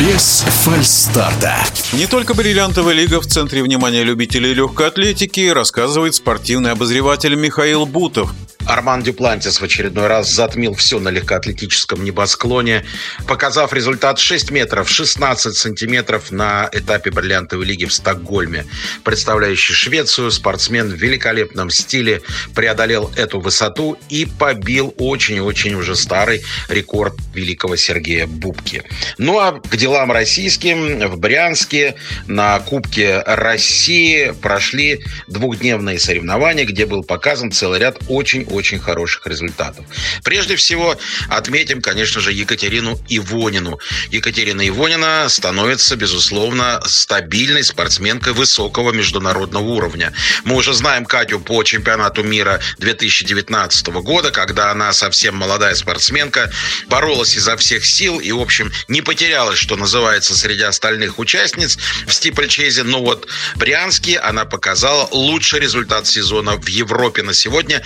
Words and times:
Без 0.00 0.44
фальстарта. 0.64 1.56
Не 1.92 2.06
только 2.06 2.34
бриллиантовая 2.34 2.94
лига 2.94 3.20
в 3.20 3.26
центре 3.26 3.62
внимания 3.62 4.04
любителей 4.04 4.54
легкой 4.54 4.88
атлетики, 4.88 5.48
рассказывает 5.48 6.14
спортивный 6.14 6.70
обозреватель 6.70 7.34
Михаил 7.34 7.84
Бутов. 7.84 8.32
Арман 8.68 9.02
Дюплантис 9.02 9.60
в 9.60 9.64
очередной 9.64 10.08
раз 10.08 10.30
затмил 10.30 10.74
все 10.74 11.00
на 11.00 11.08
легкоатлетическом 11.08 12.04
небосклоне, 12.04 12.84
показав 13.26 13.72
результат 13.72 14.18
6 14.18 14.50
метров 14.50 14.90
16 14.90 15.56
сантиметров 15.56 16.30
на 16.30 16.68
этапе 16.70 17.10
бриллиантовой 17.10 17.64
лиги 17.64 17.86
в 17.86 17.94
Стокгольме. 17.94 18.66
Представляющий 19.04 19.74
Швецию, 19.74 20.30
спортсмен 20.30 20.90
в 20.90 20.96
великолепном 20.96 21.70
стиле 21.70 22.20
преодолел 22.54 23.10
эту 23.16 23.40
высоту 23.40 23.96
и 24.10 24.26
побил 24.26 24.94
очень-очень 24.98 25.72
уже 25.72 25.96
старый 25.96 26.42
рекорд 26.68 27.14
великого 27.32 27.76
Сергея 27.76 28.26
Бубки. 28.26 28.82
Ну 29.16 29.38
а 29.38 29.52
к 29.52 29.76
делам 29.76 30.12
российским 30.12 31.08
в 31.08 31.18
Брянске 31.18 31.94
на 32.26 32.58
Кубке 32.60 33.22
России 33.24 34.34
прошли 34.42 35.00
двухдневные 35.26 35.98
соревнования, 35.98 36.66
где 36.66 36.84
был 36.84 37.02
показан 37.02 37.50
целый 37.50 37.80
ряд 37.80 37.96
очень 38.08 38.46
очень 38.58 38.78
хороших 38.78 39.26
результатов. 39.26 39.84
Прежде 40.22 40.56
всего, 40.56 40.96
отметим, 41.28 41.80
конечно 41.80 42.20
же, 42.20 42.32
Екатерину 42.32 42.98
Ивонину. 43.08 43.78
Екатерина 44.10 44.66
Ивонина 44.66 45.26
становится, 45.28 45.96
безусловно, 45.96 46.82
стабильной 46.84 47.64
спортсменкой 47.64 48.32
высокого 48.32 48.92
международного 48.92 49.64
уровня. 49.64 50.12
Мы 50.44 50.56
уже 50.56 50.74
знаем 50.74 51.04
Катю 51.04 51.40
по 51.40 51.62
чемпионату 51.62 52.22
мира 52.22 52.60
2019 52.78 53.86
года, 54.02 54.30
когда 54.30 54.70
она 54.70 54.92
совсем 54.92 55.36
молодая 55.36 55.74
спортсменка, 55.74 56.50
боролась 56.88 57.36
изо 57.36 57.56
всех 57.56 57.84
сил 57.86 58.20
и, 58.20 58.32
в 58.32 58.40
общем, 58.40 58.72
не 58.88 59.02
потерялась, 59.02 59.58
что 59.58 59.76
называется, 59.76 60.36
среди 60.36 60.62
остальных 60.62 61.18
участниц 61.18 61.78
в 62.06 62.12
стипльчезе. 62.12 62.82
Но 62.82 63.02
вот 63.02 63.28
Брянске 63.56 64.18
она 64.18 64.44
показала 64.44 65.08
лучший 65.12 65.60
результат 65.60 66.06
сезона 66.06 66.56
в 66.56 66.68
Европе 66.68 67.22
на 67.22 67.34
сегодня. 67.34 67.82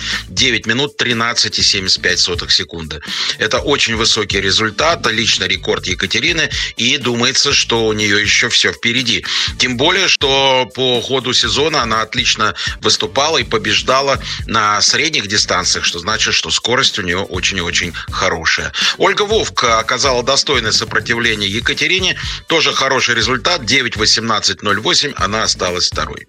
9 0.53 0.63
9 0.63 0.65
минут 0.67 1.01
13,75 1.01 2.49
секунды. 2.49 3.01
Это 3.39 3.59
очень 3.59 3.95
высокий 3.95 4.39
результат, 4.39 5.05
личный 5.07 5.47
рекорд 5.47 5.85
Екатерины, 5.87 6.49
и 6.77 6.97
думается, 6.97 7.53
что 7.53 7.85
у 7.87 7.93
нее 7.93 8.21
еще 8.21 8.49
все 8.49 8.71
впереди. 8.71 9.25
Тем 9.57 9.77
более, 9.77 10.07
что 10.07 10.69
по 10.75 11.01
ходу 11.01 11.33
сезона 11.33 11.81
она 11.81 12.01
отлично 12.01 12.53
выступала 12.81 13.39
и 13.39 13.43
побеждала 13.43 14.21
на 14.45 14.81
средних 14.81 15.27
дистанциях, 15.27 15.85
что 15.85 15.99
значит, 15.99 16.33
что 16.33 16.51
скорость 16.51 16.99
у 16.99 17.01
нее 17.01 17.19
очень-очень 17.19 17.93
хорошая. 18.11 18.71
Ольга 18.97 19.23
Вовка 19.23 19.79
оказала 19.79 20.23
достойное 20.23 20.71
сопротивление 20.71 21.49
Екатерине, 21.49 22.17
тоже 22.47 22.73
хороший 22.73 23.15
результат, 23.15 23.61
9.18.08, 23.61 25.13
она 25.17 25.43
осталась 25.43 25.87
второй. 25.87 26.27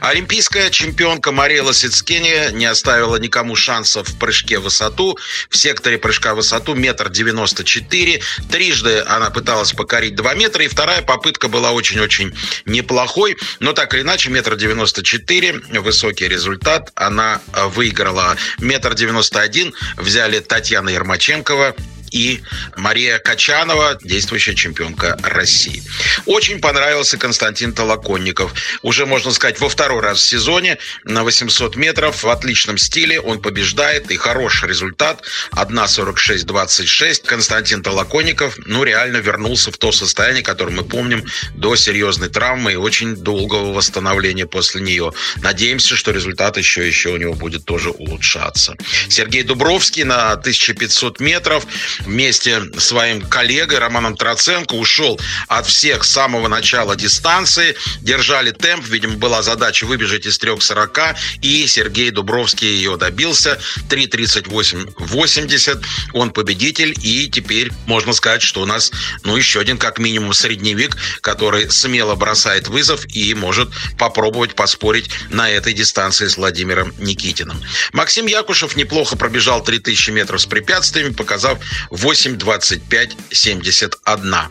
Олимпийская 0.00 0.70
чемпионка 0.70 1.32
Мария 1.32 1.62
Лосицкене 1.62 2.50
не 2.52 2.66
оставила 2.66 3.16
никому 3.16 3.41
никому 3.42 3.56
шансов 3.56 4.08
в 4.08 4.18
прыжке 4.18 4.58
в 4.58 4.62
высоту. 4.62 5.18
В 5.50 5.56
секторе 5.56 5.98
прыжка 5.98 6.34
в 6.34 6.36
высоту 6.36 6.74
метр 6.74 7.10
девяносто 7.10 7.64
четыре. 7.64 8.20
Трижды 8.50 9.00
она 9.00 9.30
пыталась 9.30 9.72
покорить 9.72 10.14
2 10.14 10.34
метра, 10.34 10.64
и 10.64 10.68
вторая 10.68 11.02
попытка 11.02 11.48
была 11.48 11.72
очень-очень 11.72 12.32
неплохой. 12.66 13.36
Но 13.58 13.72
так 13.72 13.94
или 13.94 14.02
иначе, 14.02 14.30
метр 14.30 14.54
девяносто 14.54 15.02
четыре, 15.02 15.60
высокий 15.80 16.28
результат. 16.28 16.92
Она 16.94 17.40
выиграла 17.74 18.36
метр 18.58 18.94
девяносто 18.94 19.40
один. 19.40 19.74
Взяли 19.96 20.38
Татьяна 20.38 20.90
Ермаченкова 20.90 21.74
и 22.12 22.42
Мария 22.76 23.18
Качанова, 23.18 23.98
действующая 24.02 24.54
чемпионка 24.54 25.18
России. 25.22 25.82
Очень 26.26 26.60
понравился 26.60 27.18
Константин 27.18 27.72
Толоконников. 27.72 28.54
Уже, 28.82 29.06
можно 29.06 29.32
сказать, 29.32 29.60
во 29.60 29.68
второй 29.68 30.00
раз 30.00 30.18
в 30.18 30.26
сезоне 30.26 30.78
на 31.04 31.24
800 31.24 31.76
метров 31.76 32.22
в 32.22 32.28
отличном 32.28 32.78
стиле. 32.78 33.20
Он 33.20 33.40
побеждает 33.40 34.10
и 34.10 34.16
хороший 34.16 34.68
результат. 34.68 35.22
1.46.26. 35.52 37.26
Константин 37.26 37.82
Толоконников, 37.82 38.58
ну, 38.66 38.84
реально 38.84 39.16
вернулся 39.18 39.72
в 39.72 39.78
то 39.78 39.92
состояние, 39.92 40.42
которое 40.42 40.72
мы 40.72 40.84
помним 40.84 41.24
до 41.54 41.76
серьезной 41.76 42.28
травмы 42.28 42.72
и 42.72 42.76
очень 42.76 43.16
долгого 43.16 43.72
восстановления 43.72 44.46
после 44.46 44.82
нее. 44.82 45.12
Надеемся, 45.36 45.96
что 45.96 46.10
результат 46.10 46.58
еще, 46.58 46.86
еще 46.86 47.10
у 47.10 47.16
него 47.16 47.34
будет 47.34 47.64
тоже 47.64 47.90
улучшаться. 47.90 48.76
Сергей 49.08 49.42
Дубровский 49.42 50.04
на 50.04 50.32
1500 50.32 51.20
метров 51.20 51.66
вместе 52.04 52.62
с 52.78 52.84
своим 52.84 53.22
коллегой 53.22 53.78
Романом 53.78 54.16
Троценко 54.16 54.74
ушел 54.74 55.18
от 55.48 55.66
всех 55.66 56.04
с 56.04 56.10
самого 56.10 56.48
начала 56.48 56.96
дистанции, 56.96 57.74
держали 58.00 58.50
темп, 58.50 58.86
видимо, 58.86 59.16
была 59.16 59.42
задача 59.42 59.86
выбежать 59.86 60.26
из 60.26 60.38
3.40, 60.38 61.16
и 61.40 61.66
Сергей 61.66 62.10
Дубровский 62.10 62.68
ее 62.68 62.96
добился, 62.96 63.58
3.38.80, 63.88 65.82
он 66.12 66.30
победитель, 66.30 66.94
и 67.02 67.28
теперь 67.28 67.70
можно 67.86 68.12
сказать, 68.12 68.42
что 68.42 68.62
у 68.62 68.66
нас, 68.66 68.92
ну, 69.24 69.36
еще 69.36 69.60
один, 69.60 69.78
как 69.78 69.98
минимум, 69.98 70.32
средневик, 70.34 70.96
который 71.20 71.70
смело 71.70 72.14
бросает 72.14 72.68
вызов 72.68 73.04
и 73.14 73.34
может 73.34 73.70
попробовать 73.98 74.54
поспорить 74.54 75.10
на 75.30 75.50
этой 75.50 75.72
дистанции 75.72 76.26
с 76.26 76.36
Владимиром 76.36 76.92
Никитиным. 76.98 77.60
Максим 77.92 78.26
Якушев 78.26 78.76
неплохо 78.76 79.16
пробежал 79.16 79.62
3000 79.62 80.10
метров 80.10 80.40
с 80.40 80.46
препятствиями, 80.46 81.12
показав 81.12 81.58
8.25.71. 81.92 84.48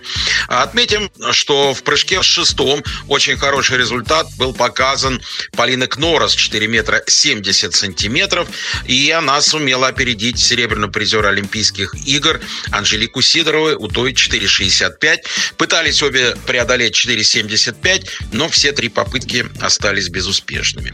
Отметим, 0.48 1.12
что 1.32 1.74
в 1.74 1.84
прыжке 1.84 2.22
с 2.22 2.26
шестом 2.26 2.84
очень 3.08 3.38
хороший 3.38 3.78
результат 3.78 4.28
был 4.38 4.54
показан 4.54 5.22
Полина 5.54 5.88
Кнорос 5.88 6.36
4 6.36 6.68
метра 6.68 7.02
70 7.08 7.74
сантиметров, 7.74 8.50
и 8.86 9.10
она 9.12 9.40
сумела 9.42 9.88
опередить 9.88 10.38
серебряного 10.40 10.92
призера 10.92 11.30
Олимпийских 11.30 11.96
игр 12.06 12.40
Анжелику 12.72 13.22
Сидорову 13.22 13.78
у 13.80 13.88
той 13.88 14.12
4.65. 14.14 15.22
Пытались 15.58 16.04
обе 16.04 16.36
преодолеть 16.46 16.94
4.75, 16.96 18.08
но 18.34 18.50
все 18.50 18.72
три 18.72 18.90
попытки 18.90 19.48
остались 19.60 20.10
безуспешными. 20.10 20.94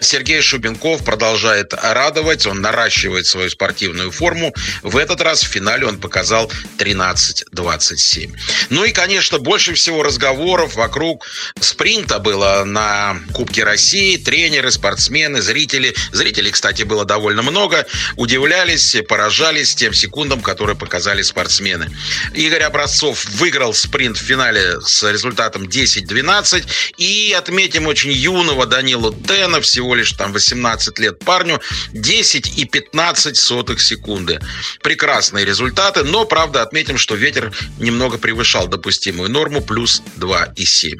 Сергей 0.00 0.40
Шубенков 0.40 1.04
продолжает 1.04 1.74
радовать, 1.74 2.46
он 2.46 2.60
наращивает 2.60 3.26
свою 3.26 3.50
спортивную 3.50 4.12
форму. 4.12 4.54
В 4.82 4.96
этот 4.96 5.20
раз 5.20 5.42
в 5.42 5.48
финале 5.48 5.79
финале 5.80 5.86
он 5.86 5.98
показал 5.98 6.50
13-27. 6.78 8.30
Ну 8.70 8.84
и, 8.84 8.92
конечно, 8.92 9.38
больше 9.38 9.74
всего 9.74 10.02
разговоров 10.02 10.74
вокруг 10.74 11.26
спринта 11.60 12.18
было 12.18 12.64
на 12.64 13.16
Кубке 13.32 13.64
России. 13.64 14.16
Тренеры, 14.16 14.70
спортсмены, 14.70 15.40
зрители. 15.40 15.94
Зрителей, 16.12 16.50
кстати, 16.50 16.82
было 16.82 17.04
довольно 17.04 17.42
много. 17.42 17.86
Удивлялись, 18.16 18.96
поражались 19.08 19.74
тем 19.74 19.94
секундам, 19.94 20.40
которые 20.42 20.76
показали 20.76 21.22
спортсмены. 21.22 21.90
Игорь 22.34 22.62
Образцов 22.62 23.24
выиграл 23.40 23.74
спринт 23.74 24.16
в 24.16 24.22
финале 24.22 24.80
с 24.80 25.02
результатом 25.10 25.64
10-12. 25.64 26.64
И 26.98 27.34
отметим 27.36 27.86
очень 27.86 28.12
юного 28.12 28.66
Данилу 28.66 29.12
Тена, 29.12 29.60
всего 29.60 29.94
лишь 29.94 30.12
там 30.12 30.32
18 30.32 30.98
лет 30.98 31.18
парню, 31.18 31.60
10 31.92 32.58
и 32.58 32.64
15 32.64 33.36
сотых 33.36 33.80
секунды. 33.80 34.40
Прекрасный 34.82 35.44
результат 35.44 35.59
результаты, 35.60 36.04
но, 36.04 36.24
правда, 36.24 36.62
отметим, 36.62 36.96
что 36.96 37.14
ветер 37.14 37.52
немного 37.78 38.16
превышал 38.16 38.66
допустимую 38.66 39.30
норму, 39.30 39.60
плюс 39.60 40.02
2,7. 40.16 40.94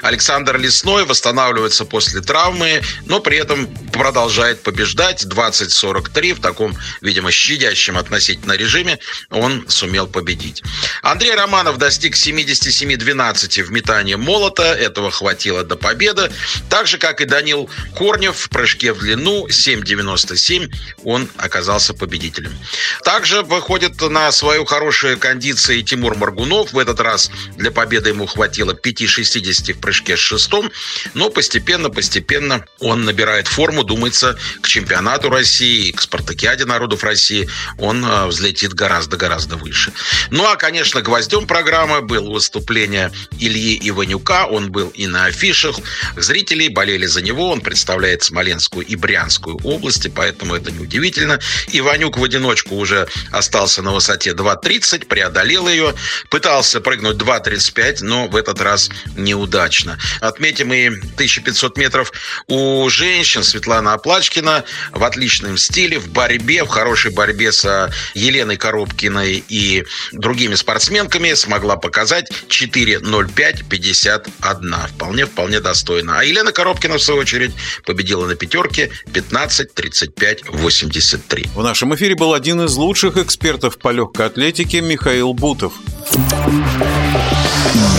Александр 0.00 0.58
Лесной 0.58 1.04
восстанавливается 1.04 1.84
после 1.84 2.22
травмы, 2.22 2.80
но 3.04 3.20
при 3.20 3.36
этом 3.36 3.66
продолжает 3.92 4.62
побеждать. 4.62 5.24
20-43 5.26 6.34
в 6.34 6.40
таком, 6.40 6.74
видимо, 7.02 7.30
щадящем 7.30 7.98
относительно 7.98 8.52
режиме 8.52 8.98
он 9.30 9.66
сумел 9.68 10.06
победить. 10.06 10.62
Андрей 11.02 11.34
Романов 11.34 11.76
достиг 11.76 12.14
77-12 12.14 13.62
в 13.64 13.70
метании 13.70 14.14
молота. 14.14 14.62
Этого 14.62 15.10
хватило 15.10 15.62
до 15.62 15.76
победы. 15.76 16.30
Так 16.70 16.86
же, 16.86 16.96
как 16.96 17.20
и 17.20 17.26
Данил 17.26 17.68
Корнев 17.94 18.36
в 18.36 18.48
прыжке 18.48 18.94
в 18.94 18.98
длину 19.00 19.46
7,97 19.46 20.72
он 21.04 21.28
оказался 21.36 21.92
победителем. 21.92 22.56
Также 23.04 23.42
выходит 23.42 24.00
на 24.08 24.30
свою 24.32 24.64
хорошую 24.64 25.18
кондицию 25.18 25.82
Тимур 25.82 26.16
Маргунов. 26.16 26.72
В 26.72 26.78
этот 26.78 27.00
раз 27.00 27.30
для 27.56 27.70
победы 27.70 28.10
ему 28.10 28.26
хватило 28.26 28.72
5,60 28.72 29.74
в 29.74 29.80
прыжке 29.80 30.16
с 30.16 30.20
шестом. 30.20 30.70
Но 31.14 31.30
постепенно, 31.30 31.90
постепенно 31.90 32.64
он 32.80 33.04
набирает 33.04 33.48
форму. 33.48 33.84
Думается, 33.84 34.38
к 34.60 34.68
чемпионату 34.68 35.30
России, 35.30 35.92
к 35.92 36.00
спартакиаде 36.00 36.64
народов 36.64 37.04
России 37.04 37.48
он 37.78 38.04
э, 38.04 38.26
взлетит 38.26 38.74
гораздо-гораздо 38.74 39.56
выше. 39.56 39.92
Ну, 40.30 40.44
а, 40.44 40.56
конечно, 40.56 41.02
гвоздем 41.02 41.46
программы 41.46 42.02
было 42.02 42.30
выступление 42.30 43.12
Ильи 43.38 43.78
Иванюка. 43.88 44.46
Он 44.46 44.70
был 44.70 44.88
и 44.88 45.06
на 45.06 45.26
афишах. 45.26 45.76
Зрители 46.16 46.68
болели 46.68 47.06
за 47.06 47.22
него. 47.22 47.50
Он 47.50 47.60
представляет 47.60 48.22
Смоленскую 48.22 48.84
и 48.84 48.96
Брянскую 48.96 49.58
области, 49.64 50.08
поэтому 50.08 50.54
это 50.54 50.70
неудивительно. 50.72 51.38
Иванюк 51.68 52.18
в 52.18 52.24
одиночку 52.24 52.76
уже 52.76 53.08
остался 53.30 53.82
на 53.82 53.94
высоте 53.96 54.30
2.30, 54.30 55.06
преодолел 55.06 55.68
ее, 55.68 55.94
пытался 56.30 56.80
прыгнуть 56.80 57.16
2.35, 57.16 57.98
но 58.02 58.28
в 58.28 58.36
этот 58.36 58.60
раз 58.60 58.88
неудачно. 59.16 59.98
Отметим 60.20 60.72
и 60.72 60.86
1500 60.86 61.76
метров 61.76 62.12
у 62.46 62.88
женщин. 62.88 63.42
Светлана 63.42 63.94
Оплачкина 63.94 64.64
в 64.92 65.02
отличном 65.04 65.56
стиле, 65.56 65.98
в 65.98 66.08
борьбе, 66.08 66.64
в 66.64 66.68
хорошей 66.68 67.10
борьбе 67.10 67.52
с 67.52 67.90
Еленой 68.14 68.56
Коробкиной 68.56 69.44
и 69.48 69.84
другими 70.12 70.54
спортсменками 70.54 71.34
смогла 71.34 71.76
показать 71.76 72.30
4.05.51. 72.48 74.88
Вполне, 74.88 75.26
вполне 75.26 75.60
достойно. 75.60 76.18
А 76.18 76.24
Елена 76.24 76.52
Коробкина, 76.52 76.96
в 76.98 77.02
свою 77.02 77.20
очередь, 77.20 77.52
победила 77.84 78.26
на 78.26 78.34
пятерке 78.34 78.90
15.35.83. 79.12 81.48
В 81.54 81.62
нашем 81.62 81.94
эфире 81.94 82.14
был 82.14 82.34
один 82.34 82.60
из 82.62 82.76
лучших 82.76 83.16
экспертов 83.16 83.78
по 83.86 83.90
легкой 83.92 84.26
атлетике 84.26 84.80
Михаил 84.80 85.32
Бутов. 85.32 85.74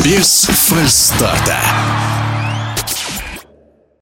Без 0.04 0.44
фальстарта. 0.44 1.62